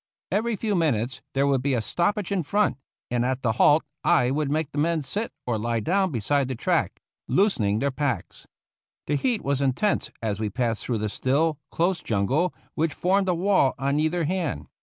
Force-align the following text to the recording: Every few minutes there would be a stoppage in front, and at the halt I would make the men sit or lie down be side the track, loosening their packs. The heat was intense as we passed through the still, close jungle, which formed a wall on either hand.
Every 0.31 0.55
few 0.55 0.73
minutes 0.75 1.21
there 1.35 1.45
would 1.45 1.61
be 1.61 1.75
a 1.75 1.79
stoppage 1.79 2.31
in 2.31 2.41
front, 2.41 2.77
and 3.11 3.23
at 3.23 3.43
the 3.43 3.51
halt 3.51 3.83
I 4.03 4.31
would 4.31 4.49
make 4.49 4.71
the 4.71 4.79
men 4.79 5.03
sit 5.03 5.31
or 5.45 5.59
lie 5.59 5.79
down 5.79 6.09
be 6.11 6.19
side 6.19 6.47
the 6.47 6.55
track, 6.55 7.03
loosening 7.27 7.77
their 7.77 7.91
packs. 7.91 8.47
The 9.05 9.13
heat 9.13 9.43
was 9.43 9.61
intense 9.61 10.09
as 10.19 10.39
we 10.39 10.49
passed 10.49 10.83
through 10.83 10.97
the 10.97 11.07
still, 11.09 11.59
close 11.69 12.01
jungle, 12.01 12.51
which 12.73 12.95
formed 12.95 13.29
a 13.29 13.35
wall 13.35 13.75
on 13.77 13.99
either 13.99 14.23
hand. 14.23 14.69